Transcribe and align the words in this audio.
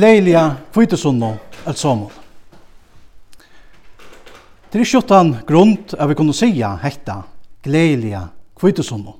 gleilige 0.00 0.40
kvitesunno 0.72 1.34
alt 1.68 1.78
saman. 1.78 2.08
Det 4.70 4.78
er 4.78 4.84
ikke 4.86 5.02
utan 5.02 5.32
grund 5.46 5.92
at 5.98 6.08
vi 6.08 6.16
kunne 6.16 6.32
sija 6.34 6.70
hetta 6.80 7.18
gleilige 7.62 8.22
kvitesunno. 8.56 9.16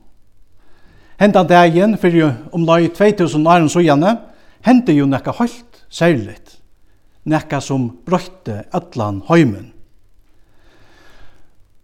Hentan 1.21 1.51
dagen 1.51 1.99
fyrir 2.01 2.33
om 2.53 2.65
lai 2.65 2.89
2000 2.89 3.45
åren 3.49 3.69
sujane, 3.69 4.15
hente 4.65 4.97
jo 4.97 5.05
nekka 5.11 5.35
holdt 5.37 5.85
særligt, 5.93 6.57
nekka 7.29 7.61
som 7.61 7.91
brøtte 8.07 8.63
atlan 8.73 9.21
høymen. 9.29 9.73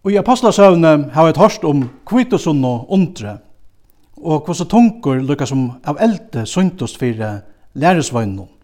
Og 0.03 0.11
i 0.11 0.17
apostasøvne 0.17 1.11
har 1.13 1.27
vi 1.27 1.35
et 1.35 1.43
hørst 1.43 1.65
om 1.67 1.85
kvitesunno 2.07 2.87
undre, 2.89 3.37
og 4.17 4.45
hvordan 4.45 4.73
tungur 4.73 5.21
lukka 5.21 5.45
som 5.45 5.73
av 5.85 5.99
eldte 6.01 6.47
suntos 6.49 6.97
fyrir 6.97 7.43
læresvøgnon 7.75 8.56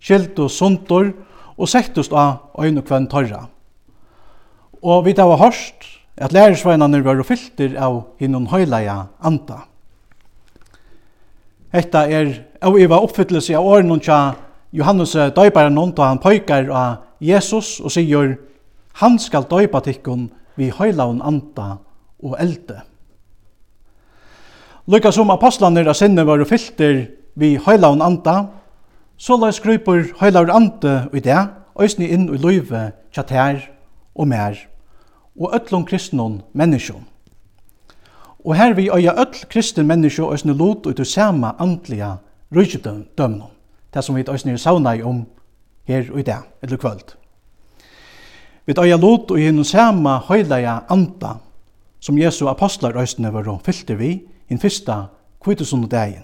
skiltu 0.00 0.48
sundur 0.48 1.12
og 1.58 1.68
sektust 1.68 2.12
av 2.12 2.54
øyne 2.58 2.82
kvann 2.82 3.08
kvenn 3.08 3.10
torra. 3.10 3.46
Og 4.82 5.04
vi 5.04 5.14
var 5.16 5.38
hørst 5.40 5.86
at 6.16 6.32
lærersveinene 6.32 7.04
var 7.04 7.22
fylter 7.22 7.76
av 7.78 8.02
hinnom 8.18 8.46
høyleia 8.46 9.08
anta. 9.20 9.64
Hetta 11.72 12.06
er 12.08 12.44
av 12.62 12.78
iva 12.78 12.98
oppfyllelse 13.02 13.56
av 13.56 13.66
åren 13.66 14.00
tja 14.00 14.34
Johannes 14.72 15.14
døyparen 15.36 15.74
noen 15.74 15.94
da 15.96 16.10
han 16.10 16.20
pøykar 16.22 16.70
av 16.70 16.96
Jesus 17.20 17.78
og 17.80 17.92
sier 17.92 18.36
han 19.00 19.18
skal 19.18 19.46
døypa 19.48 19.80
tikkun 19.84 20.28
vi 20.58 20.70
høylaun 20.74 21.22
anta 21.22 21.78
og 22.22 22.34
elde. 22.40 22.82
Lukka 24.88 25.12
som 25.12 25.30
apostlene 25.30 25.84
av 25.84 25.96
sinne 25.98 26.24
var 26.24 26.42
fylter 26.48 27.04
vi 27.38 27.56
høylaun 27.60 28.02
anda 28.02 28.48
Så 29.18 29.36
la 29.36 29.50
skrypur 29.50 30.04
heilar 30.20 30.50
ande 30.54 31.08
i 31.12 31.20
det, 31.20 31.40
øysni 31.80 32.06
inn 32.06 32.28
i 32.30 32.38
løyve, 32.38 32.92
tjatær 33.10 33.64
og 34.14 34.28
mer, 34.30 34.54
og 35.34 35.54
öllum 35.54 35.84
kristnun 35.86 36.42
menneskjum. 36.54 37.02
Og 38.46 38.54
her 38.54 38.74
vi 38.74 38.86
øya 38.94 39.16
öll 39.18 39.42
kristen 39.50 39.86
menneskjum 39.86 40.32
øysni 40.32 40.54
lot 40.54 40.86
ut 40.86 41.00
ur 41.00 41.04
sama 41.04 41.56
andliga 41.58 42.16
rujtjødømnum, 42.54 43.50
det 43.94 44.04
som 44.04 44.16
vi 44.16 44.24
øysni 44.30 44.58
sauna 44.58 44.94
i 44.94 45.02
om 45.02 45.26
her 45.84 46.12
og 46.12 46.20
i 46.20 46.22
det, 46.22 46.38
eller 46.62 46.76
kvöld. 46.76 47.16
Vi 48.66 48.74
øya 48.78 48.96
lot 48.96 49.30
ut 49.30 49.38
i 49.38 49.64
sama 49.64 50.20
heilaja 50.28 50.78
anda, 50.88 51.40
som 52.00 52.18
Jesu 52.18 52.46
apostlar 52.46 52.92
òsni 52.92 53.32
var 53.32 53.48
og 53.48 53.60
fyllte 53.64 53.98
vi, 53.98 54.22
in 54.48 54.58
fyrsta 54.58 55.04
kvitusundegin. 55.44 56.22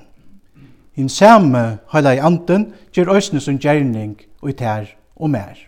Hinn 0.94 1.08
samme 1.08 1.78
heila 1.92 2.14
i 2.14 2.22
anden 2.22 2.72
ger 2.94 3.10
òsne 3.10 3.40
som 3.42 3.58
gjerning 3.58 4.14
og 4.42 4.50
i 4.50 4.56
tær 4.58 4.86
og 5.16 5.30
mer. 5.30 5.58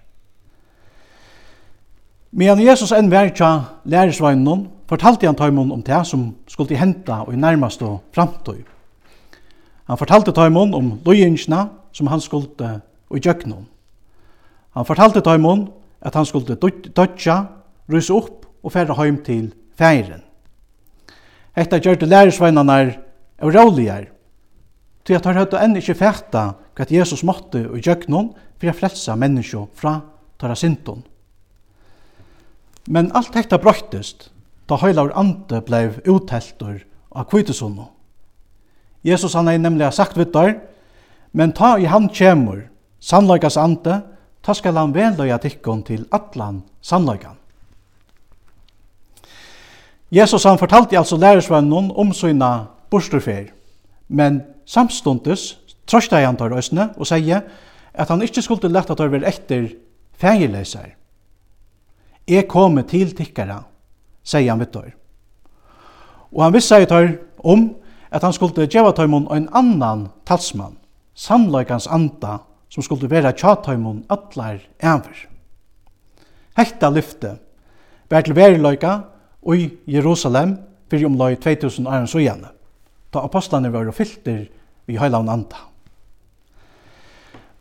Medan 2.30 2.60
Jesus 2.62 2.92
enn 2.92 3.10
vær 3.10 3.32
tja 3.34 3.50
læresvagnon, 3.84 4.66
fortalte 4.86 5.26
han 5.26 5.38
taimon 5.38 5.72
om 5.72 5.82
det 5.82 6.02
som 6.06 6.28
skulle 6.46 6.78
henta 6.78 7.24
og 7.26 7.32
i 7.34 7.40
nærmast 7.40 7.82
og 7.82 8.02
framtøy. 8.14 8.62
Han 9.86 9.98
fortalte 9.98 10.34
taimon 10.34 10.74
om 10.74 10.92
lojinsna 11.06 11.68
som 11.92 12.06
han 12.06 12.20
skulle 12.20 12.80
og 13.08 13.16
i 13.16 13.22
djøknon. 13.22 13.66
Han 14.76 14.84
fortalte 14.84 15.20
taimon 15.20 15.68
at 16.00 16.14
han 16.14 16.26
skulle 16.26 16.54
dødja, 16.54 17.44
rysa 17.92 18.14
opp 18.14 18.46
og 18.62 18.72
færa 18.72 18.94
heim 19.02 19.22
til 19.24 19.54
færen. 19.78 20.22
Hetta 21.56 21.78
gjør 21.78 21.94
det 21.94 22.08
læresvagnarnar 22.08 22.92
av 23.40 23.50
råligere 23.50 24.15
til 25.06 25.14
at 25.14 25.26
har 25.28 25.38
høyde 25.38 25.60
enn 25.62 25.78
ikkje 25.78 25.98
fæta 26.00 26.46
hva 26.76 26.86
Jesus 26.90 27.22
måtte 27.24 27.62
og 27.70 27.78
gjøgnon 27.78 28.32
for 28.58 28.70
å 28.70 28.76
frelsa 28.76 29.14
menneskje 29.18 29.62
fra 29.78 30.00
tåra 30.40 30.56
syndon. 30.58 31.04
Men 32.90 33.12
alt 33.18 33.34
hekta 33.34 33.58
brøytist, 33.62 34.30
da 34.66 34.78
høylaur 34.82 35.14
ande 35.18 35.62
blei 35.66 35.88
utheltur 36.06 36.82
av 37.14 37.28
kvitesunno. 37.30 37.90
Jesus 39.06 39.34
han 39.38 39.48
er 39.48 39.62
nemlig 39.62 39.92
sagt 39.94 40.18
vittar, 40.18 40.56
men 41.32 41.54
ta 41.54 41.76
i 41.78 41.86
han 41.86 42.08
kjemur, 42.10 42.66
sannløygas 42.98 43.58
ande, 43.60 44.00
ta 44.42 44.54
skal 44.54 44.78
han 44.78 44.94
veløya 44.94 45.38
tikkun 45.42 45.82
til 45.86 46.06
atlan 46.14 46.62
sannløygan. 46.82 47.36
Jesus 50.10 50.46
han 50.46 50.58
fortalte 50.58 50.98
altså 50.98 51.18
lærersvennon 51.18 51.90
om 51.98 52.12
sina 52.14 52.68
borsterfer, 52.90 53.50
Men 54.08 54.42
samstundes 54.66 55.56
trøsta 55.86 56.20
han 56.22 56.38
tar 56.38 56.52
røysene 56.52 56.90
og 56.96 57.08
sier 57.08 57.46
at 57.96 58.12
han 58.12 58.22
ikke 58.22 58.42
skulle 58.44 58.70
lette 58.70 58.92
at 58.92 59.00
han 59.00 59.12
var 59.12 59.26
etter 59.28 59.70
fægeleisar. 60.20 60.92
Jeg 62.26 62.48
kommer 62.50 62.82
til 62.82 63.14
tikkere, 63.14 63.62
sier 64.26 64.50
han 64.50 64.60
vittor. 64.60 64.90
Og 66.34 66.42
han 66.42 66.54
visste 66.54 66.74
seg 66.74 66.88
tar 66.90 67.12
om 67.46 67.68
at 68.10 68.22
han 68.22 68.34
skulle 68.34 68.66
gjeva 68.66 68.92
tøymon 68.94 69.28
en 69.34 69.48
annan 69.54 70.08
talsmann, 70.26 70.76
sannløykans 71.14 71.86
anda, 71.86 72.40
som 72.68 72.82
skulle 72.82 73.10
vera 73.10 73.32
tjatøymon 73.32 74.04
atler 74.10 74.60
enver. 74.82 75.26
Hekta 76.56 76.90
lyfte 76.90 77.36
var 78.10 78.24
til 78.26 78.36
veriløyka 78.36 78.92
og 79.46 79.56
i 79.56 79.70
Jerusalem 79.86 80.56
fyrir 80.90 81.08
omløy 81.08 81.36
2000 81.40 81.86
åren 81.86 82.08
så 82.10 82.22
gjerne 82.22 82.55
ta 83.16 83.24
apostlene 83.24 83.72
var 83.72 83.88
filter 83.96 84.44
i 84.88 84.98
heilan 85.00 85.28
anda. 85.32 85.64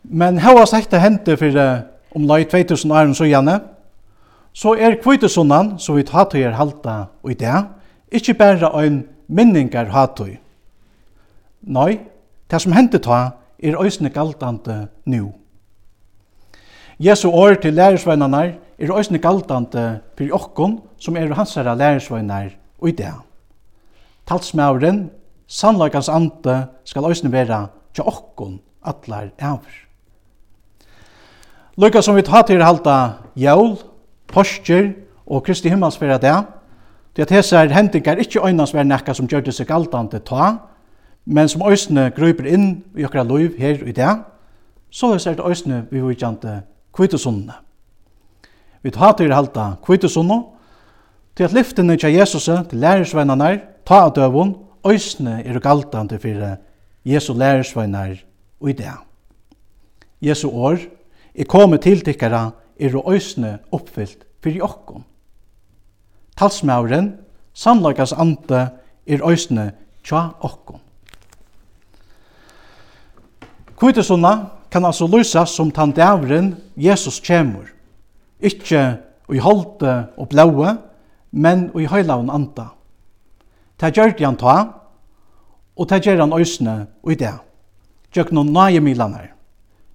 Men 0.04 0.38
hava 0.38 0.66
sagt 0.68 0.94
hente 0.94 1.36
fyrir 1.36 1.86
om 2.14 2.26
lai 2.28 2.44
2000 2.44 2.92
år 2.92 3.14
så 3.14 3.26
gjerne, 3.26 3.60
så 4.56 4.74
er 4.78 5.00
kvitesundan, 5.02 5.78
som 5.78 5.96
vi 5.96 6.04
tatøy 6.06 6.40
er 6.40 6.56
halta 6.56 7.08
og 7.22 7.32
i 7.32 7.36
det, 7.36 7.64
ikkje 8.12 8.36
berre 8.38 8.70
ein 8.80 9.02
minningar 9.28 9.90
hatøy. 9.92 10.38
Nei, 11.66 11.98
det 12.50 12.62
som 12.62 12.72
hendte 12.72 13.02
ta 13.02 13.36
er 13.58 13.76
òsne 13.76 14.12
galdande 14.14 14.86
nu. 15.04 15.32
Jesu 16.98 17.28
år 17.28 17.58
til 17.60 17.74
lærersveinar 17.74 18.54
er 18.78 18.92
òsne 18.92 19.18
galdande 19.18 20.00
fyrir 20.16 20.32
okkon 20.36 20.80
som 20.98 21.16
er 21.16 21.34
hansara 21.34 21.74
lærersveinar 21.74 22.54
og 22.80 22.88
i 22.88 22.96
det. 22.96 23.12
Talsmauren 24.26 25.10
Sannleikans 25.46 26.08
ande 26.10 26.56
skal 26.84 27.06
òsne 27.06 27.30
vera 27.30 27.68
tja 27.94 28.04
okkon 28.06 28.58
allar 28.82 29.30
eivr. 29.38 29.82
Lukka 31.76 32.02
som 32.02 32.16
vi 32.16 32.24
tar 32.26 32.42
til 32.48 32.64
halda 32.64 33.18
jævl, 33.36 33.76
postjer 34.26 34.94
og 35.26 35.44
Kristi 35.44 35.68
himmelsfæra 35.68 36.18
det, 36.18 36.36
det 37.16 37.22
at 37.22 37.30
hese 37.30 37.56
er 37.56 37.72
hendingar 37.72 38.18
ikkje 38.20 38.42
øynans 38.46 38.74
vera 38.74 38.84
nekka 38.84 39.14
som 39.14 39.28
gjør 39.28 39.44
det 39.46 39.54
seg 39.54 39.68
galdande 39.68 40.18
ta, 40.24 40.56
men 41.26 41.48
som 41.48 41.62
òsne 41.62 42.10
grøyper 42.16 42.48
inn 42.48 42.82
i 42.96 43.04
okra 43.06 43.22
loiv 43.22 43.56
her 43.58 43.82
i 43.86 43.92
det, 43.92 44.12
så 44.90 45.14
er 45.14 45.38
det 45.38 45.44
òsne 45.44 45.84
vi 45.90 46.00
vikjante 46.00 46.60
kvitosundene. 46.94 47.54
Vi 48.82 48.90
tar 48.90 49.12
til 49.12 49.34
halda 49.34 49.74
kvitosundene, 49.84 50.44
til 51.36 51.44
at 51.44 51.52
lyftene 51.52 51.96
tja 51.96 52.08
Jesus 52.08 52.44
til 52.44 52.78
lærersvennerne, 52.80 53.60
ta 53.84 54.06
av 54.06 54.14
døvun, 54.16 54.54
øysene 54.90 55.42
er 55.44 55.58
galtande 55.58 56.18
fyrir 56.18 56.56
Jesu 57.04 57.34
lærersveinar 57.34 58.16
og 58.60 58.70
i 58.70 58.72
det. 58.72 58.92
Jesu 60.20 60.50
år, 60.50 60.78
er 61.34 61.44
kommet 61.44 61.80
til 61.80 62.00
tikkara, 62.00 62.50
er 62.80 63.10
øysene 63.10 63.58
oppfyllt 63.72 64.24
fyrir 64.42 64.64
okkom. 64.64 65.04
Talsmauren, 66.36 67.14
sannlagas 67.54 68.12
ante, 68.12 68.68
er 69.06 69.28
øysene 69.28 69.72
tja 70.04 70.28
okkom. 70.40 70.80
Kvitesunna 73.76 74.34
kan 74.70 74.84
altså 74.84 75.06
lysas 75.06 75.50
som 75.50 75.70
tandavren 75.70 76.54
Jesus 76.76 77.20
kjemur. 77.20 77.68
Ikke 78.40 78.96
i 79.32 79.38
holde 79.38 80.06
og 80.16 80.28
blaue, 80.28 80.76
men 81.32 81.70
i 81.76 81.84
høylaun 81.84 82.30
anda. 82.30 82.75
Ta 83.76 83.90
gjør 83.92 84.14
han 84.24 84.36
ta, 84.40 84.56
og 85.76 85.88
ta 85.88 85.98
gjør 86.00 86.24
han 86.24 86.32
øsene 86.32 86.76
og 87.04 87.12
i 87.12 87.18
det. 87.20 87.34
Gjør 88.14 88.32
noen 88.32 88.52
nøye 88.54 88.80
milaner. 88.80 89.32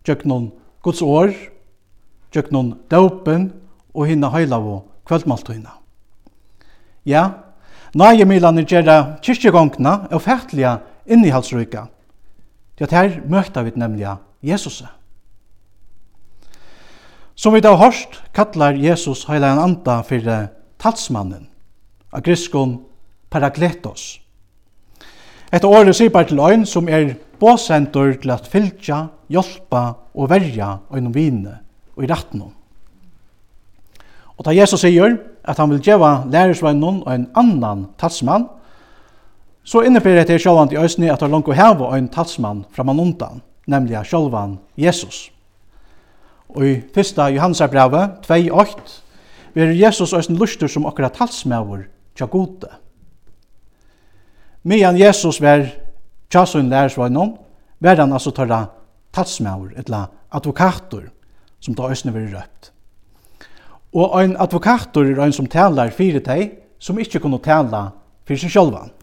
Gjør 0.06 0.26
noen 0.30 0.52
Guds 0.82 1.02
år, 1.02 1.34
gjør 2.34 2.52
noen 2.54 2.74
døpen 2.90 3.52
og 3.94 4.08
hinna 4.10 4.30
høyla 4.34 4.60
og 4.62 4.86
kvöldmaltøyna. 5.10 5.74
Ja, 7.06 7.24
nøye 7.98 8.26
milaner 8.30 8.66
gjør 8.66 8.86
det 8.86 9.00
kyrkjegongene 9.26 9.96
og 10.12 10.22
fætlige 10.22 10.78
innihalsrøyka. 11.06 11.88
Det 12.78 12.92
her 12.92 13.20
møter 13.30 13.66
vi 13.66 13.74
nemlig 13.76 14.08
Jesus. 14.42 14.84
Som 17.36 17.54
vi 17.54 17.62
da 17.62 17.74
har 17.74 17.90
hørt, 17.90 18.22
kallar 18.34 18.78
Jesus 18.78 19.26
høyla 19.26 19.54
en 19.54 19.64
anda 19.66 20.02
for 20.06 20.48
talsmannen, 20.82 21.48
av 22.14 22.22
griskon 22.22 22.80
parakletos. 23.32 24.20
Etter 25.52 25.68
året 25.68 25.96
sier 25.96 26.12
bare 26.14 26.30
til 26.30 26.40
øyn 26.40 26.66
som 26.68 26.88
er 26.88 27.16
båsendur 27.40 28.14
til 28.22 28.32
at 28.32 28.48
fylgja, 28.48 29.06
hjelpa 29.32 29.84
og 30.16 30.30
verja 30.30 30.78
øynum 30.94 31.16
vine 31.16 31.58
og 31.96 32.04
i 32.06 32.10
rettene. 32.12 32.52
Og 34.38 34.46
da 34.46 34.56
Jesus 34.56 34.82
sier 34.82 35.18
at 35.44 35.60
han 35.60 35.70
vil 35.70 35.82
djeva 35.84 36.24
lærersvennen 36.32 37.04
og 37.06 37.12
en 37.14 37.28
annan 37.38 37.86
talsmann, 38.00 38.48
så 39.64 39.84
innebærer 39.86 40.26
det 40.26 40.40
sjålvan 40.42 40.72
i 40.74 40.80
øysni 40.82 41.12
at 41.14 41.22
han 41.22 41.32
langt 41.32 41.50
å 41.50 41.56
heve 41.58 41.92
en 41.98 42.10
talsmann 42.10 42.64
framan 42.74 43.00
undan, 43.00 43.42
nemlig 43.70 44.00
sjålvan 44.10 44.58
Jesus. 44.78 45.30
Og 46.50 46.66
i 46.66 46.74
1. 46.96 47.22
Johannesabrevet 47.36 48.26
2.8 48.26 48.98
verer 49.54 49.78
Jesus 49.78 50.14
øysni 50.14 50.40
lustur 50.40 50.72
som 50.72 50.88
akkurat 50.90 51.14
talsmæver 51.20 51.86
tja 52.18 52.26
gode. 52.26 52.81
Medan 54.64 54.98
Jesus 54.98 55.42
var 55.42 55.66
tjasun 56.30 56.70
lærersvagnon, 56.70 57.38
var 57.80 57.96
han 57.96 58.14
altså 58.14 58.32
tørra 58.32 58.66
talsmaur, 59.14 59.72
etla 59.78 60.06
advokator, 60.32 61.10
som 61.60 61.76
da 61.76 61.90
østene 61.90 62.14
var 62.14 62.28
røpt. 62.38 62.72
Og 63.94 64.24
en 64.24 64.38
advokator 64.40 65.06
er 65.06 65.24
en 65.24 65.34
som 65.34 65.50
talar 65.50 65.90
fire 65.90 66.22
teg, 66.22 66.54
som 66.80 67.00
ikkje 67.00 67.20
kunne 67.22 67.42
tala 67.42 67.90
fyrir 68.26 68.44
seg 68.44 68.54
sjálvan. 68.54 68.94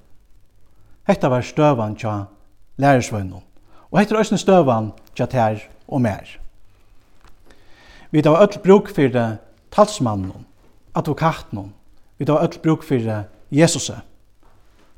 Hetta 1.08 1.28
var 1.28 1.42
støvan 1.42 1.96
tja 1.98 2.14
lærersvagnon, 2.78 3.42
og 3.90 3.98
hetta 3.98 4.14
er 4.14 4.22
òsne 4.22 4.38
støvan 4.38 4.92
tja 5.16 5.26
tær 5.26 5.60
og 5.88 6.02
mer. 6.04 6.38
Vi 8.10 8.22
tar 8.22 8.38
öll 8.40 8.62
bruk 8.62 8.88
fyrir 8.94 9.36
talsmannen, 9.74 10.46
advokaten, 10.94 11.72
vi 12.18 12.24
tar 12.24 12.46
öll 12.46 12.62
bruk 12.62 12.86
fyrir 12.86 13.26
Jesus. 13.50 13.90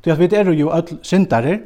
Til 0.02 0.10
at 0.10 0.18
vi 0.18 0.28
er 0.32 0.52
jo 0.52 0.70
öll 0.72 0.98
syndare, 1.02 1.60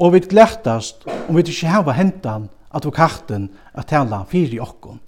og 0.00 0.12
vi 0.12 0.20
glættast 0.20 1.06
om 1.28 1.36
vi 1.36 1.42
ikke 1.46 1.68
hava 1.70 1.92
hentan 1.92 2.48
advokaten 2.74 3.48
at 3.74 3.86
tala 3.86 4.24
fyrir 4.28 4.62
okkon, 4.62 5.00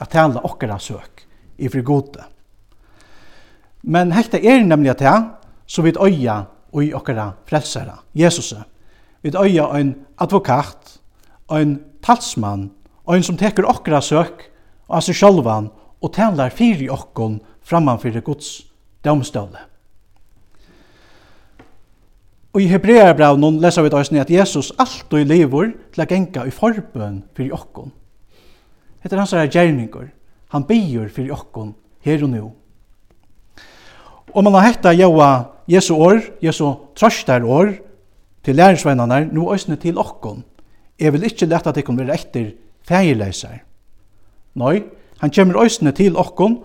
at 0.00 0.10
tala 0.10 0.40
okkara 0.44 0.78
søk 0.78 1.26
i 1.58 1.68
fri 1.68 1.82
gode. 1.82 2.24
Men 3.82 4.12
hekta 4.12 4.40
er 4.40 4.64
nemlig 4.64 4.94
at 4.94 4.98
det, 4.98 5.14
så 5.66 5.82
vi 5.82 5.92
øya 5.92 6.44
og 6.72 6.84
i 6.84 6.92
okkara 6.94 7.32
frelsara, 7.46 8.00
Jesus. 8.14 8.54
Vi 9.22 9.30
øya 9.30 9.68
ein 9.76 9.94
advokat, 10.18 11.00
ein 11.52 11.80
talsmann, 12.02 12.70
ein 13.08 13.22
som 13.22 13.36
teker 13.36 13.68
okkara 13.68 14.00
søk 14.00 14.50
og 14.88 14.96
altså 14.96 15.12
sjálvan 15.12 15.70
og 16.02 16.12
talar 16.12 16.50
fyri 16.50 16.88
okkon 16.88 17.40
framman 17.62 18.00
fyrir 18.00 18.20
Guds 18.20 18.66
domståle. 19.04 19.73
Og 22.54 22.62
i 22.62 22.68
Hebrearbraunum 22.70 23.56
lesa 23.58 23.82
vi 23.82 23.90
døysni 23.90 24.20
at 24.22 24.30
Jesus 24.30 24.70
alltid 24.78 25.26
lever 25.26 25.72
til 25.92 26.02
a 26.02 26.06
genga 26.06 26.44
i 26.46 26.52
forbøn 26.54 27.24
fyrir 27.34 27.54
okkon. 27.56 27.90
Hetta 29.02 29.16
er 29.16 29.20
hans 29.24 29.32
er 29.34 29.48
gjerningur. 29.50 30.06
Han 30.54 30.66
byr 30.68 31.08
fyrir 31.10 31.34
okkon 31.34 31.72
her 32.06 32.22
og 32.22 32.30
nu. 32.30 32.52
Og 34.34 34.44
man 34.44 34.54
har 34.54 34.68
hetta 34.68 34.92
jaua 34.94 35.50
Jesu 35.66 35.94
år, 35.94 36.20
Jesu 36.42 36.74
trøstar 36.94 37.42
år, 37.42 37.72
til 38.44 38.56
lærersveinarnar, 38.56 39.32
nu 39.32 39.48
òsne 39.50 39.76
til 39.76 39.98
okkon. 39.98 40.44
Jeg 41.00 41.12
vil 41.12 41.24
ikkje 41.24 41.48
leta 41.48 41.72
at 41.72 41.80
ikkon 41.80 41.98
være 41.98 42.14
etter 42.14 42.52
feirleisar. 42.86 43.64
Nei, 44.54 44.84
han 45.18 45.30
kjemur 45.30 45.64
òsne 45.64 45.90
til 45.90 46.16
okkon 46.16 46.60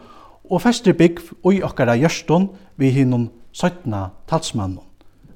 og 0.50 0.62
fester 0.62 0.94
bygg 0.94 1.24
og 1.44 1.54
i 1.56 1.64
okkara 1.64 1.98
gjørston 1.98 2.50
vi 2.78 2.92
hinnom 2.94 3.30
17 3.54 3.96
talsmannen 4.30 4.89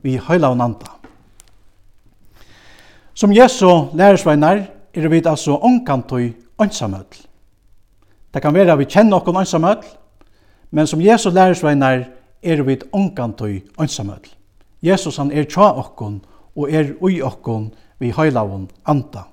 vi 0.03 0.17
høyla 0.17 0.51
og 0.51 0.57
nanda. 0.57 0.91
Som 3.13 3.33
Jesu 3.33 3.89
lærersveinar 3.93 4.65
er 4.93 5.07
vi 5.07 5.21
altså 5.25 5.57
onkantoi 5.61 6.33
åndsamøll. 6.59 7.21
Det 8.33 8.41
kan 8.41 8.53
være 8.53 8.73
at 8.73 8.79
vi 8.79 8.89
kjenner 8.89 9.17
okkur 9.17 9.37
åndsamøll, 9.37 9.83
men 10.71 10.87
som 10.87 11.01
Jesu 11.01 11.29
lærersveinar 11.29 12.05
er 12.43 12.63
vi 12.63 12.79
ongantøy 12.91 13.61
åndsamøll. 13.77 14.25
Jesus 14.81 15.17
han 15.17 15.31
er 15.31 15.47
tja 15.47 15.69
okkon 15.79 16.21
og 16.55 16.71
er 16.71 16.93
ui 17.01 17.21
okkon 17.21 17.71
vi 17.99 18.11
høyla 18.11 18.43
og 18.43 18.67
anda. 18.85 19.23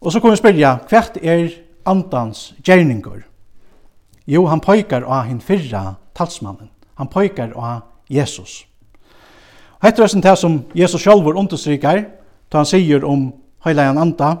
Og 0.00 0.12
så 0.12 0.20
kommer 0.20 0.36
vi 0.36 0.40
spyrja, 0.40 0.78
hvert 0.88 1.18
er 1.22 1.50
andans 1.84 2.54
gjerningur? 2.64 3.20
Jo, 4.26 4.46
han 4.46 4.60
pøykar 4.60 5.04
av 5.04 5.26
hin 5.28 5.40
fyrra 5.40 5.96
talsmannen. 6.16 6.70
Han 6.94 7.08
pøykar 7.08 7.52
av 7.56 7.82
Jesus. 8.08 8.69
Hetta 9.82 10.04
er 10.04 10.20
det 10.20 10.38
som 10.38 10.64
Jesus 10.76 11.00
sjálfur 11.00 11.38
understrykar, 11.40 12.04
da 12.52 12.58
han 12.58 12.66
sier 12.68 13.04
om 13.04 13.30
heilagan 13.64 13.98
anda. 13.98 14.34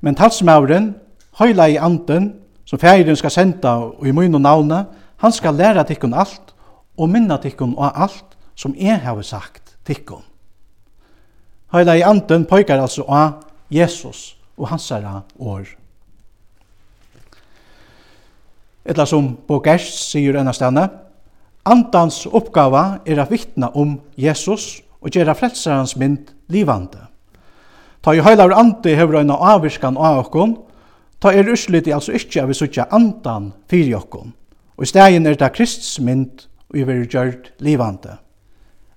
Men 0.00 0.14
talsmauren, 0.14 0.94
heilagi 1.38 1.78
anden, 1.78 2.34
som 2.64 2.78
færen 2.78 3.16
skal 3.16 3.30
senda 3.30 3.68
og 3.68 4.06
i 4.06 4.12
mun 4.12 4.34
og 4.34 4.40
navne, 4.40 4.84
han 5.16 5.32
skal 5.32 5.54
læra 5.54 5.84
tikkun 5.84 6.14
alt 6.14 6.54
og 6.98 7.08
minna 7.08 7.36
tikkun 7.36 7.74
og 7.76 8.02
alt 8.02 8.36
som 8.54 8.74
jeg 8.74 9.00
har 9.00 9.22
sagt 9.22 9.76
tikkun. 9.86 10.22
Heilagi 11.72 12.02
anden 12.02 12.44
pøykar 12.44 12.80
altså 12.80 13.04
av 13.08 13.42
Jesus 13.70 14.36
og 14.56 14.68
hans 14.68 14.88
herra 14.88 15.20
år. 15.38 15.66
Etla 18.86 19.06
som 19.06 19.36
Bogers 19.46 19.86
sier 20.10 20.38
enn 20.38 20.50
Andans 21.66 22.22
oppgava 22.30 23.00
er 23.06 23.18
å 23.18 23.26
vittna 23.26 23.72
om 23.74 23.96
Jesus 24.14 24.84
og 25.02 25.10
gjøre 25.14 25.34
frelsarans 25.34 25.96
mynd 25.98 26.30
livande. 26.52 27.00
Ta 28.02 28.14
i 28.14 28.22
heilar 28.22 28.54
ande 28.54 28.94
hever 28.94 29.18
ein 29.18 29.32
avviskan 29.34 29.98
av 29.98 30.20
okkon, 30.20 30.54
ta 31.18 31.32
er 31.34 31.50
usliti 31.50 31.90
altså 31.90 32.14
ikkje 32.14 32.44
av 32.44 32.52
vi 32.52 32.54
suttja 32.54 32.86
andan 32.94 33.50
fyri 33.70 33.96
okkon. 33.98 34.30
Og 34.78 34.86
i 34.86 34.90
stegin 34.92 35.26
er 35.26 35.34
ta 35.40 35.50
Krists 35.50 35.96
mynd 35.98 36.46
og 36.70 36.78
vi 36.78 36.86
vil 36.86 37.04
gjørt 37.10 37.50
livande. 37.58 38.18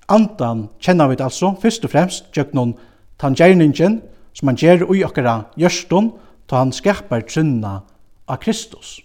Andan 0.10 0.68
kjenner 0.81 1.10
vi 1.10 1.18
altså 1.24 1.56
først 1.62 1.86
og 1.86 1.94
fremst 1.94 2.30
gjøk 2.38 2.54
noen 2.57 2.75
tangjerningen 3.22 4.00
som 4.38 4.50
han 4.50 4.57
gjer 4.62 4.86
ui 4.86 5.01
okkara 5.06 5.39
gjørstun 5.57 6.13
ta 6.50 6.62
han 6.62 6.74
skapar 6.74 7.25
trunna 7.25 7.80
av 8.30 8.42
Kristus. 8.42 9.00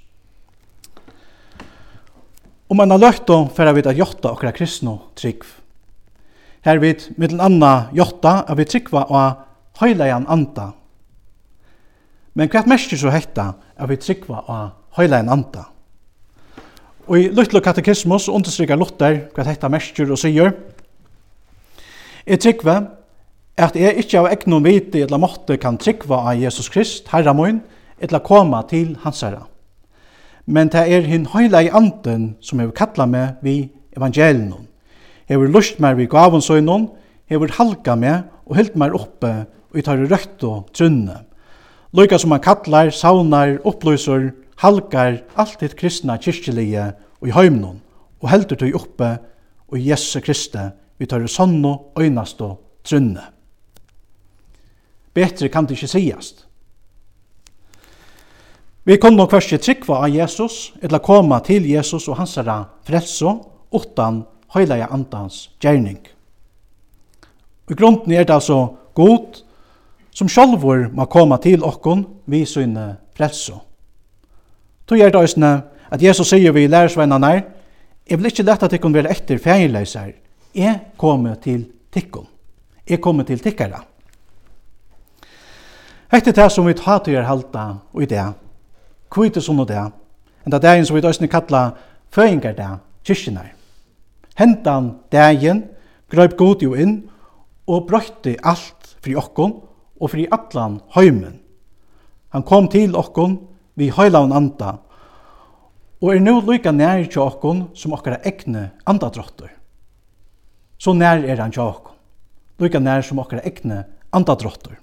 Om 2.69 2.81
en 2.81 2.97
løgto 2.97 3.43
færa 3.53 3.75
vi 3.77 3.83
at 3.85 3.99
jotta 3.99 4.31
okra 4.33 4.53
kristno 4.57 4.97
trygg. 5.17 5.45
Her 6.65 6.81
vid 6.81 7.11
mittel 7.21 7.43
anna 7.45 7.91
jotta 7.93 8.39
av 8.49 8.57
vi 8.57 8.65
tryggva 8.65 9.05
og 9.13 9.83
høyleian 9.83 10.25
anda. 10.33 10.71
Men 12.35 12.49
hva 12.49 12.65
merker 12.67 12.97
så 12.97 13.13
hetta 13.13 13.53
av 13.77 13.93
vi 13.93 14.01
tryggva 14.01 14.41
og 14.49 14.97
høyleian 14.97 15.29
anda? 15.29 15.67
Og 17.05 17.21
i 17.21 17.29
Lutlo 17.37 17.61
katekismus 17.61 18.31
understrykker 18.33 18.81
Luther 18.81 19.27
hva 19.37 19.45
hetta 19.45 19.69
mestur 19.69 20.15
og 20.15 20.23
sier. 20.23 20.55
Jeg 22.25 22.41
tryggva 22.41 22.79
at 23.61 23.77
jeg 23.77 24.01
ikkje 24.01 24.23
av 24.23 24.31
egnom 24.33 24.65
viti 24.65 25.05
eller 25.05 25.21
måtte 25.21 25.61
kan 25.61 25.77
tryggva 25.77 26.25
av 26.33 26.41
Jesus 26.41 26.73
Krist, 26.73 27.13
Herra 27.13 27.37
moin, 27.37 27.61
eller 28.01 28.25
koma 28.25 28.65
til 28.73 28.97
hans 29.05 29.21
herra 29.21 29.45
men 30.47 30.69
det 30.73 30.85
er 30.93 31.07
hin 31.09 31.27
høyla 31.33 31.63
i 31.65 31.73
anden 31.73 32.35
som 32.45 32.61
hever 32.61 32.75
kalla 32.77 33.07
meg 33.09 33.41
vi 33.43 33.71
evangelien. 33.97 34.67
Hever 35.29 35.49
lust 35.49 35.81
meg 35.81 35.97
vi 35.97 36.09
gavun 36.11 36.45
søgnon, 36.45 36.91
hever 37.31 37.55
halka 37.57 37.97
meg 37.97 38.29
og 38.45 38.59
hilt 38.59 38.77
meg 38.77 38.95
oppe 38.97 39.33
og 39.73 39.79
i 39.79 39.85
tar 39.85 40.03
røkt 40.11 40.45
og 40.45 40.69
trunne. 40.77 41.23
Loika 41.95 42.19
som 42.19 42.35
han 42.35 42.43
kallar, 42.43 42.91
saunar, 42.91 43.57
oppløser, 43.65 44.33
halkar 44.61 45.23
alt 45.41 45.63
hitt 45.63 45.77
kristna 45.79 46.19
kyrkjelige 46.21 46.91
og 47.23 47.29
i 47.31 47.35
heimnon 47.35 47.81
og 48.21 48.31
heldur 48.33 48.59
tøy 48.61 48.73
oppe 48.77 49.17
og 49.71 49.79
Jesu 49.81 50.21
Kristi 50.21 50.71
vi 50.99 51.07
tar 51.11 51.25
sonno, 51.27 51.91
øynast 51.99 52.41
og 52.45 52.61
trunne. 52.85 53.23
Betre 55.15 55.49
kan 55.49 55.67
det 55.67 55.77
ikkje 55.77 55.89
sigast. 55.89 56.45
Vi 58.85 58.97
kunne 59.01 59.17
nok 59.17 59.31
først 59.33 59.55
trykva 59.65 60.03
av 60.05 60.13
Jesus, 60.13 60.75
eller 60.83 61.01
koma 61.01 61.39
til 61.41 61.65
Jesus 61.71 62.05
og 62.09 62.19
hans 62.19 62.35
herra 62.37 62.59
frelse, 62.85 63.33
utan 63.73 64.25
høyleia 64.53 64.91
andans 64.93 65.49
gjerning. 65.61 66.03
I 67.71 67.75
grunden 67.75 68.13
er 68.13 68.27
det 68.29 68.35
altså 68.35 68.77
god, 68.95 69.41
som 70.13 70.29
sjálfur 70.29 70.91
må 70.93 71.09
koma 71.09 71.41
til 71.41 71.65
okkon 71.65 72.05
vi 72.29 72.45
syne 72.47 72.99
frelse. 73.17 73.57
Tog 74.85 75.01
er 75.01 75.11
det 75.11 75.23
òsne 75.23 75.55
at 75.89 76.03
Jesus 76.03 76.29
sier 76.29 76.53
vi 76.53 76.69
lærersvennerne, 76.69 77.33
jeg 78.05 78.21
vil 78.21 78.29
ikke 78.29 78.45
lette 78.45 78.69
at 78.69 78.77
tikkun 78.77 78.95
være 78.95 79.17
etter 79.17 79.41
feiløyser, 79.41 80.13
jeg 80.55 80.81
kommer 81.01 81.41
til 81.41 81.65
tikkun, 81.93 82.29
jeg 82.85 83.01
kommer 83.01 83.25
til 83.25 83.41
tikkara. 83.41 83.81
Hette 86.13 86.37
det 86.37 86.53
som 86.53 86.69
vi 86.69 86.77
tar 86.77 87.01
til 87.03 87.17
å 87.17 87.25
halta 87.25 87.69
og 87.95 88.05
i 88.05 88.13
det 88.13 88.27
kvite 89.15 89.43
sånn 89.43 89.63
og 89.63 89.69
det, 89.71 89.81
enn 90.45 90.53
det 90.53 90.63
dagen 90.63 90.87
som 90.87 90.97
vi 90.97 91.05
døysene 91.05 91.31
kalla 91.31 91.69
føyngar 92.15 92.57
det, 92.59 92.71
kyrkjenar. 93.07 93.53
Hentan 94.39 94.97
dagen 95.15 95.65
grøyp 96.11 96.37
god 96.39 96.63
jo 96.65 96.75
inn 96.75 97.05
og 97.71 97.87
brøyte 97.89 98.35
alt 98.43 98.97
fri 99.05 99.15
okkon 99.19 99.55
og 100.01 100.11
fri 100.11 100.27
atlan 100.33 100.81
høymen. 100.97 101.39
Han 102.35 102.43
kom 102.43 102.67
til 102.69 102.97
okkon 102.99 103.39
vi 103.79 103.93
høylaun 103.95 104.35
anda 104.35 104.79
og 106.03 106.11
er 106.13 106.21
nå 106.21 106.41
lykka 106.45 106.73
nær 106.75 107.07
til 107.09 107.23
okkon 107.23 107.69
som 107.79 107.95
okkara 107.97 108.19
egne 108.29 108.67
andadrottur. 108.91 109.49
Så 110.77 110.93
nær 110.93 111.23
er 111.25 111.41
han 111.41 111.55
til 111.55 111.63
okkon, 111.65 111.95
lykka 112.61 112.83
nær 112.83 113.07
som 113.07 113.23
okkara 113.23 113.47
egne 113.47 113.85
andadrottur. 114.13 114.75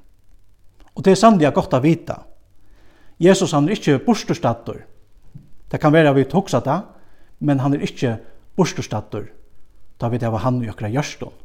Og 0.95 1.03
det 1.05 1.13
er 1.13 1.19
sannelig 1.19 1.51
godt 1.53 1.75
å 1.77 1.83
vite 1.83 2.15
Jesus 3.22 3.54
han 3.54 3.68
er 3.70 3.78
ikke 3.78 4.00
borsterstattor. 4.01 4.82
Det 5.72 5.80
kan 5.80 5.94
være 5.94 6.13
vi 6.16 6.25
toksa 6.25 6.60
det, 6.66 6.80
men 7.40 7.62
han 7.62 7.75
er 7.75 7.86
ikke 7.86 8.16
borsterstattor. 8.58 9.28
Da 10.01 10.10
vi 10.10 10.18
det 10.18 10.32
var 10.32 10.42
han 10.42 10.62
og 10.63 10.74
okra 10.74 10.90
gjørstånd. 10.90 11.38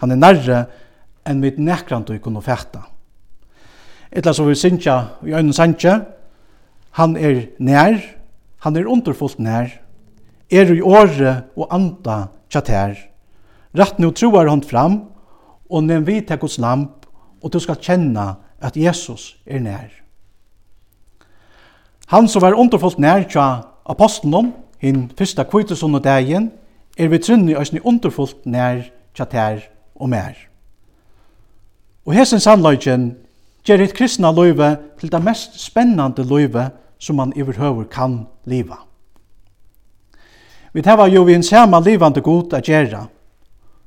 Han 0.00 0.12
er 0.12 0.20
nærre 0.20 0.58
enn 1.26 1.42
vi 1.42 1.54
nekrant 1.58 2.10
og 2.10 2.20
kunne 2.22 2.42
fæta. 2.42 2.82
Etla 4.10 4.32
så 4.34 4.44
vi 4.46 4.54
synsja 4.58 4.96
i 5.26 5.34
øynene 5.34 5.54
sanje, 5.54 5.94
han 6.96 7.16
er 7.16 7.46
nær, 7.58 7.98
han 8.64 8.76
er 8.76 8.88
underfullt 8.88 9.38
nær, 9.38 9.68
er 10.50 10.72
i 10.72 10.80
åre 10.80 11.42
og 11.56 11.68
anda 11.74 12.28
tjater. 12.50 12.96
Rett 13.76 13.98
nu 13.98 14.10
troar 14.10 14.48
han 14.48 14.62
fram, 14.64 15.02
og 15.70 15.84
nevn 15.84 16.06
vi 16.06 16.20
tek 16.24 16.42
hos 16.46 16.58
lamp, 16.62 17.06
og 17.42 17.52
du 17.52 17.58
skal 17.60 17.80
kjenne 17.82 18.26
at 18.62 18.76
Jesus 18.76 19.36
er 19.46 19.60
nær. 19.60 20.05
Han 22.06 22.28
som 22.28 22.42
var 22.42 22.54
underfullt 22.54 22.98
nær 23.02 23.24
tja 23.26 23.46
apostelen, 23.86 24.52
hin 24.78 25.08
fyrsta 25.18 25.42
kvittesun 25.42 25.98
og 25.98 26.04
dagen, 26.04 26.52
er 26.98 27.08
vi 27.10 27.18
trunni 27.18 27.56
òsni 27.58 27.82
underfullt 27.82 28.46
nær 28.46 28.84
tja 29.16 29.26
tær 29.26 29.64
og 29.96 30.12
mer. 30.12 30.36
Og 32.06 32.14
hesen 32.14 32.40
sannløgjen 32.40 33.16
gjer 33.66 33.82
hitt 33.82 33.96
kristna 33.98 34.30
løyve 34.30 34.76
til 35.00 35.10
det 35.10 35.22
mest 35.24 35.58
spennande 35.58 36.22
løyve 36.22 36.68
som 37.02 37.18
man 37.18 37.34
iverhøver 37.36 37.90
kan 37.90 38.20
liva. 38.46 38.78
Vi 40.72 40.82
tæva 40.82 41.08
jo 41.10 41.24
vi 41.26 41.34
en 41.34 41.42
sama 41.42 41.80
livande 41.80 42.20
god 42.20 42.54
a 42.54 42.62
gjerra, 42.62 43.06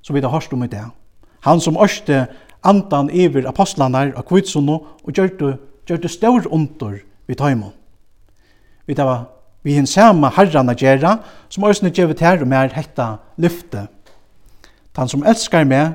som 0.01 0.15
vi 0.15 0.21
da 0.21 0.27
hørst 0.27 0.53
om 0.53 0.63
i 0.63 0.67
det. 0.67 0.83
Han 1.47 1.59
som 1.59 1.77
ørste 1.79 2.25
andan 2.63 3.09
iver 3.09 3.47
apostlanar 3.47 4.11
av 4.17 4.27
kvitsunno 4.27 4.81
og 5.05 5.13
gjør 5.13 6.01
det 6.01 6.11
stør 6.11 6.51
under 6.51 6.99
vi 7.27 7.35
taimon 7.35 7.78
vi 8.89 8.95
tar 8.97 9.27
vi 9.61 9.75
hinn 9.75 9.87
sama 9.87 10.31
herran 10.33 10.71
a 10.71 10.73
gjerra, 10.73 11.19
som 11.49 11.67
òsne 11.67 11.91
gjevet 11.93 12.23
her 12.25 12.41
og 12.41 12.49
mer 12.49 12.71
hekta 12.73 13.19
lyfte. 13.37 13.85
Han 14.97 15.07
som 15.07 15.21
elskar 15.23 15.67
meg, 15.69 15.93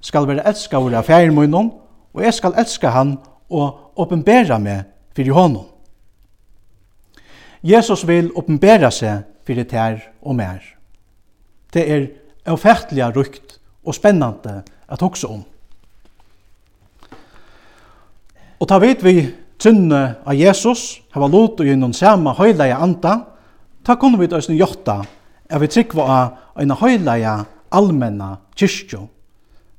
skal 0.00 0.28
være 0.28 0.44
elskar 0.46 0.80
våre 0.80 1.00
affæren 1.00 1.34
munnen, 1.34 1.72
og 2.14 2.22
jeg 2.22 2.34
skal 2.36 2.54
elska 2.56 2.92
han 2.94 3.16
og 3.50 3.98
åpenbæra 3.98 4.60
meg 4.62 4.86
fyrir 5.16 5.34
honom. 5.34 5.66
Jesus 7.66 8.06
vil 8.06 8.30
åpenbæra 8.36 8.92
seg 8.94 9.26
fyrir 9.44 9.66
tær 9.66 9.98
og 10.22 10.38
mer. 10.38 10.62
Det 11.74 11.82
er 11.82 12.06
avfætliga 12.46 13.10
rukt 13.10 13.58
og 13.84 13.94
spennande 13.94 14.62
at 14.88 15.02
hoksa 15.02 15.28
om. 15.34 15.42
Og 18.60 18.68
ta 18.68 18.78
vet 18.80 19.02
vi 19.04 19.18
trunne 19.58 20.02
av 20.24 20.36
Jesus, 20.36 21.00
hava 21.14 21.28
lot 21.30 21.60
og 21.60 21.68
gjennom 21.68 21.94
sama 21.96 22.34
høyleie 22.36 22.76
anda, 22.76 23.18
ta 23.86 23.96
kunne 24.00 24.20
vi 24.20 24.28
døysen 24.30 24.58
jotta 24.58 25.02
er 25.50 25.62
vi 25.62 25.70
tryggva 25.70 26.06
av 26.06 26.62
en 26.62 26.74
høyleie 26.76 27.34
allmenna 27.74 28.36
kyrkjo, 28.58 29.06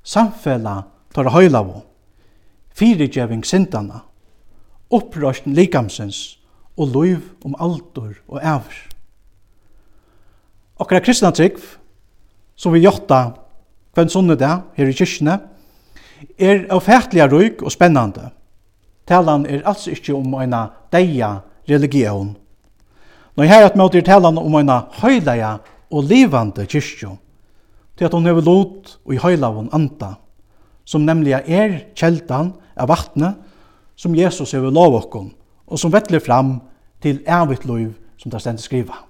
samfella 0.03 0.79
tar 1.15 1.31
høylavo, 1.33 1.81
fyrigjeving 2.77 3.43
sindana, 3.47 4.03
opprørsten 4.93 5.55
likamsens 5.57 6.37
og 6.77 6.93
loiv 6.93 7.23
om 7.45 7.57
aldur 7.59 8.15
og 8.29 8.39
æver. 8.39 8.77
Okkara 10.77 11.01
kristna 11.01 11.33
trygg, 11.33 11.57
som 12.57 12.73
vi 12.73 12.83
gjotta 12.85 13.33
kvenn 13.97 14.11
sånne 14.13 14.37
dag 14.37 14.69
her 14.77 14.89
i 14.89 14.95
kyrkjene, 14.95 15.39
er 16.37 16.65
avfætliga 16.73 17.27
røyk 17.29 17.63
og 17.65 17.73
spennande– 17.73 18.31
Talan 19.07 19.45
er 19.47 19.63
altså 19.65 19.93
ikkje 19.93 20.15
om 20.17 20.35
eina 20.41 20.67
deia 20.91 21.37
religion. 21.69 22.33
Nå 23.37 23.45
her 23.45 23.67
at 23.67 23.77
møter 23.77 24.03
talan 24.03 24.39
om 24.41 24.55
eina 24.59 24.81
høyleia 24.99 25.57
og 25.93 26.07
livande 26.09 26.65
kyrkjo, 26.67 27.13
til 27.97 28.05
at 28.05 28.13
hon 28.13 28.25
hever 28.27 28.45
lot 28.45 28.97
og 29.05 29.13
i 29.15 29.21
høylavon 29.21 29.69
anta, 29.73 30.15
som 30.85 31.05
nemlig 31.05 31.37
er 31.37 31.79
kjeldan 31.97 32.53
av 32.77 32.89
vattnet 32.91 33.37
som 33.97 34.15
Jesus 34.15 34.53
hever 34.53 34.73
lov 34.73 34.97
okkon, 34.99 35.31
og 35.67 35.79
som 35.79 35.93
vettler 35.93 36.21
fram 36.23 36.57
til 37.01 37.23
evigt 37.23 37.65
liv 37.65 37.93
som 38.17 38.31
det 38.33 38.41
stendt 38.41 38.63
skriva. 38.63 39.03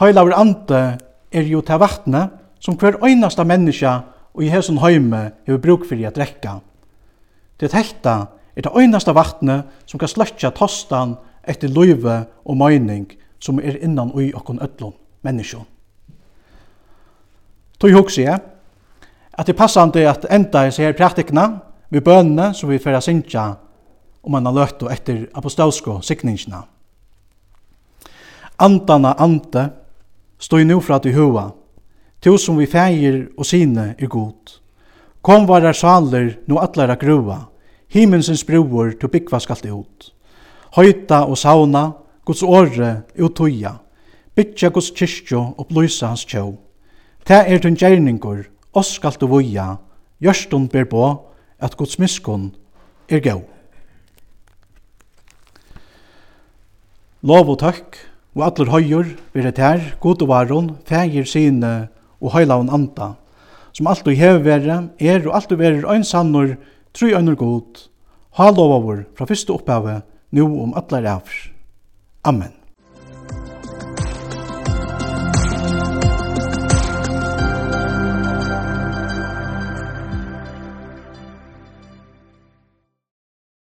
Høylavur 0.00 0.34
ante 0.34 0.82
er 1.32 1.48
jo 1.48 1.60
til 1.62 1.80
vattnet 1.80 2.32
som 2.62 2.76
hver 2.78 2.98
øynasta 3.04 3.44
menneska 3.44 4.00
og 4.32 4.44
i 4.44 4.50
hesson 4.52 4.80
høyme 4.80 5.30
hever 5.46 5.60
bruk 5.60 5.86
fyrir 5.88 6.08
at 6.08 6.16
drekka, 6.16 6.60
Det 7.62 7.70
er 7.70 7.78
hekta 7.78 8.14
er 8.56 8.64
det 8.66 8.72
øyneste 8.74 9.14
vattnet 9.14 9.68
som 9.86 10.00
kan 10.02 10.10
sløtja 10.10 10.50
tostan 10.50 11.14
etter 11.46 11.70
løyve 11.70 12.24
og 12.42 12.56
møyning 12.58 13.04
som 13.38 13.60
er 13.62 13.78
innan 13.78 14.10
ui 14.10 14.32
okkon 14.34 14.58
ødlom 14.62 14.96
menneskjon. 15.22 15.68
Tøy 17.78 17.94
hugsi 17.94 18.24
jeg 18.26 18.40
at 19.38 19.46
det 19.46 19.54
er 19.54 19.58
passande 19.58 20.02
at 20.10 20.26
enda 20.26 20.64
i 20.66 20.72
seg 20.74 20.88
her 20.90 20.96
praktikna 20.98 21.44
vi 21.94 22.02
bønene 22.02 22.50
som 22.54 22.70
vi 22.70 22.80
fyrir 22.82 23.00
sinja 23.00 23.44
om 24.22 24.34
man 24.34 24.46
har 24.50 24.58
løtt 24.58 24.82
etter 24.90 25.28
apostolsko 25.38 26.00
sikningsna. 26.02 26.64
Andana 28.58 29.14
ante 29.22 29.68
støy 30.42 30.66
nu 30.66 30.80
fra 30.80 30.98
til 30.98 31.14
hua, 31.14 31.46
til 32.22 32.38
som 32.38 32.58
vi 32.58 32.66
feir 32.66 33.28
og 33.38 33.46
sine 33.46 33.94
er 33.98 34.10
god. 34.10 34.58
Kom 35.22 35.46
varar 35.46 35.74
saler 35.74 36.32
nu 36.50 36.58
atlara 36.58 36.98
grua, 36.98 37.51
himmelsens 37.92 38.44
bror 38.48 38.94
to 38.96 39.08
byggva 39.08 39.40
skalt 39.40 39.66
ut. 39.68 40.12
Høyta 40.76 41.24
og 41.28 41.36
sauna, 41.38 41.92
Guds 42.24 42.42
åre 42.42 43.02
utuja, 43.18 43.74
bytja 44.36 44.70
Guds 44.72 44.92
kyrkjo 44.96 45.42
og 45.58 45.68
blysa 45.68 46.12
hans 46.12 46.24
tjau. 46.24 46.54
Ta 47.26 47.42
er 47.44 47.60
tun 47.60 47.76
gjerningur, 47.76 48.46
oss 48.72 48.94
skal 48.96 49.18
du 49.20 49.26
voja, 49.28 49.76
gjørstun 50.22 50.68
ber 50.72 50.86
på 50.88 51.04
at 51.60 51.76
Guds 51.76 51.98
miskun 51.98 52.52
er 53.10 53.20
gau. 53.20 53.42
Lov 57.22 57.52
og 57.52 57.60
takk, 57.60 57.98
og 58.34 58.46
allir 58.46 58.70
høyur, 58.72 59.10
vir 59.34 59.46
et 59.50 59.58
her, 59.60 59.82
god 60.00 60.22
og 60.24 60.30
varon, 60.30 60.70
fægir 60.88 61.28
sine 61.28 61.90
og 62.22 62.32
høylaun 62.32 62.72
anda, 62.72 63.12
som 63.76 63.86
alt 63.86 64.06
du 64.06 64.10
hever 64.16 64.64
er 64.98 65.26
og 65.26 65.34
alt 65.36 65.50
du 65.50 65.60
ein 65.60 66.04
sannur, 66.04 66.56
Tru 66.92 67.12
einur 67.16 67.36
god, 67.40 67.86
ha 68.36 68.50
lovavur 68.52 69.06
fra 69.16 69.28
fyrste 69.28 69.54
opphavet, 69.54 70.04
nu 70.30 70.44
om 70.64 70.74
atleir 70.76 71.08
avr. 71.08 71.38
Amen. 72.28 72.52